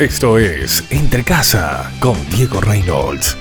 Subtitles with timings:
[0.00, 3.36] Esto es Entre Casa con Diego Reynolds.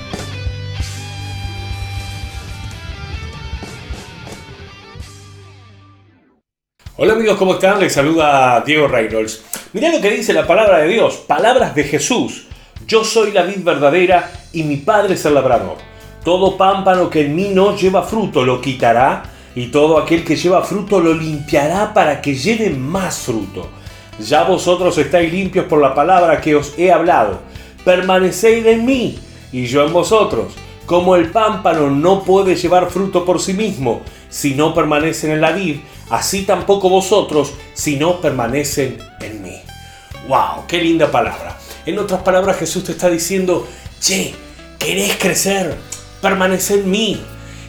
[6.95, 7.79] Hola amigos, ¿cómo están?
[7.79, 9.43] Les saluda Diego Reynolds.
[9.73, 12.45] Mirá lo que dice la palabra de Dios, palabras de Jesús.
[12.85, 15.77] Yo soy la vid verdadera y mi Padre es el labrador.
[16.23, 19.23] Todo pámpano que en mí no lleva fruto lo quitará
[19.55, 23.71] y todo aquel que lleva fruto lo limpiará para que lleve más fruto.
[24.19, 27.39] Ya vosotros estáis limpios por la palabra que os he hablado.
[27.83, 29.19] Permaneced en mí
[29.51, 30.53] y yo en vosotros.
[30.85, 35.51] Como el pámpano no puede llevar fruto por sí mismo si no permanecen en la
[35.51, 35.77] vid,
[36.09, 39.61] así tampoco vosotros si no permanecen en mí.
[40.27, 40.65] ¡Wow!
[40.67, 41.57] ¡Qué linda palabra!
[41.85, 43.67] En otras palabras, Jesús te está diciendo,
[43.99, 44.33] che,
[44.79, 45.75] ¿querés crecer?
[46.21, 47.21] Permanece en mí.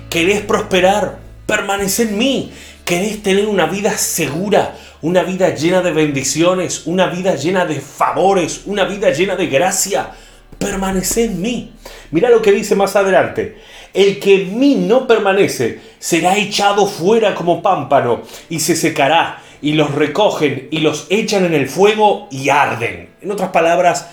[0.08, 1.18] ¿Querés prosperar?
[1.46, 2.52] Permanece en mí.
[2.84, 4.76] ¿Querés tener una vida segura?
[5.00, 10.10] Una vida llena de bendiciones, una vida llena de favores, una vida llena de gracia.
[10.58, 11.72] Permanece en mí.
[12.10, 13.56] Mira lo que dice más adelante.
[13.94, 19.72] El que en mí no permanece será echado fuera como pámpano y se secará y
[19.72, 23.08] los recogen y los echan en el fuego y arden.
[23.22, 24.10] En otras palabras,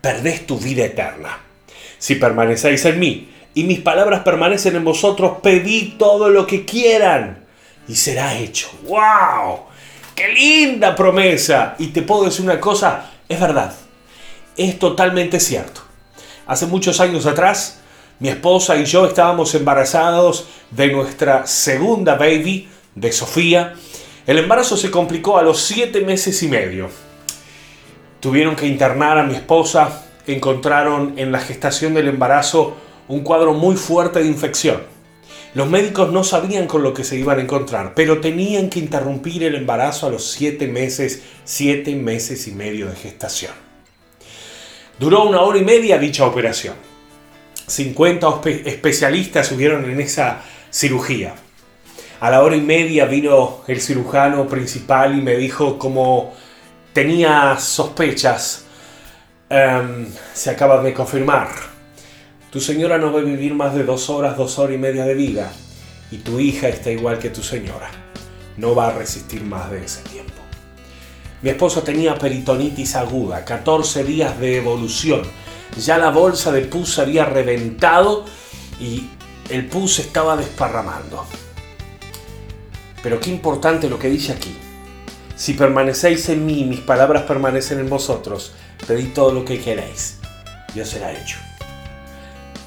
[0.00, 1.40] perdés tu vida eterna.
[1.98, 7.43] Si permanecéis en mí y mis palabras permanecen en vosotros, pedid todo lo que quieran
[7.88, 8.70] y será hecho.
[8.84, 9.60] ¡Wow!
[10.14, 11.74] ¡Qué linda promesa!
[11.78, 13.74] Y te puedo decir una cosa, es verdad,
[14.56, 15.82] es totalmente cierto.
[16.46, 17.80] Hace muchos años atrás,
[18.20, 23.74] mi esposa y yo estábamos embarazados de nuestra segunda baby, de Sofía.
[24.26, 26.88] El embarazo se complicó a los siete meses y medio.
[28.20, 32.76] Tuvieron que internar a mi esposa, encontraron en la gestación del embarazo
[33.08, 34.93] un cuadro muy fuerte de infección.
[35.54, 39.44] Los médicos no sabían con lo que se iban a encontrar, pero tenían que interrumpir
[39.44, 43.52] el embarazo a los siete meses, siete meses y medio de gestación.
[44.98, 46.74] Duró una hora y media dicha operación.
[47.68, 51.36] 50 especialistas subieron en esa cirugía.
[52.18, 56.34] A la hora y media vino el cirujano principal y me dijo como
[56.92, 58.64] tenía sospechas,
[59.50, 61.73] um, se acaba de confirmar
[62.54, 65.14] tu señora no va a vivir más de dos horas, dos horas y media de
[65.14, 65.50] vida.
[66.12, 67.90] Y tu hija está igual que tu señora.
[68.56, 70.40] No va a resistir más de ese tiempo.
[71.42, 75.22] Mi esposo tenía peritonitis aguda, 14 días de evolución.
[75.84, 78.24] Ya la bolsa de pus había reventado
[78.78, 79.08] y
[79.50, 81.26] el pus estaba desparramando.
[83.02, 84.54] Pero qué importante lo que dice aquí.
[85.34, 88.52] Si permanecéis en mí, mis palabras permanecen en vosotros,
[88.86, 90.18] pedid todo lo que queréis.
[90.72, 91.38] Dios será hecho.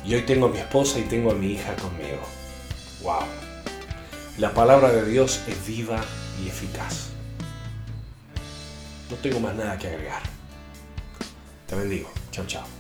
[0.08, 2.22] Y hoy tengo a mi esposa y tengo a mi hija conmigo.
[3.04, 3.26] ¡Wow!
[4.38, 6.02] La palabra de Dios es viva
[6.42, 7.10] y eficaz.
[9.10, 10.22] No tengo más nada que agregar.
[11.68, 12.10] Te bendigo.
[12.32, 12.77] Chao, chao.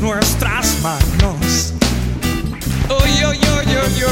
[0.00, 1.74] Nuestras manos.
[2.88, 4.08] Oh, yo, yo, yo, yo,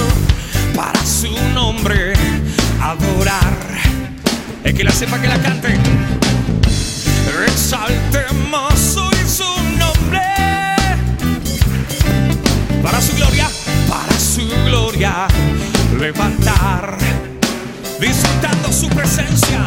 [0.76, 2.12] para su nombre
[2.81, 3.56] adorar.
[4.65, 5.75] Es que la sepa que la cante.
[7.47, 9.44] Exaltemos hoy su
[9.78, 10.21] nombre.
[12.82, 13.48] Para su gloria,
[13.88, 15.27] para su gloria,
[15.98, 16.98] levantar.
[18.00, 19.66] Disfrutando su presencia,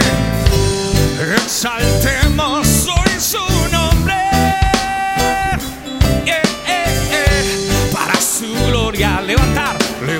[10.01, 10.19] Le